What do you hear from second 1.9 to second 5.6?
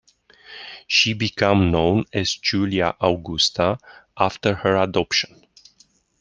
as Julia Augusta after her adoption.